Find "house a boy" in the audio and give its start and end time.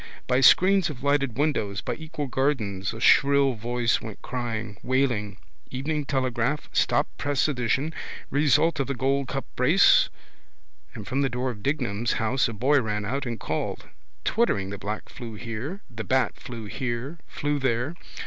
12.13-12.81